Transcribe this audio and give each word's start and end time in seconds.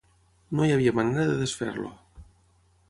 No 0.59 0.65
hi 0.67 0.73
havia 0.77 0.95
manera 1.01 1.27
de 1.33 1.37
desfer-lo. 1.43 1.93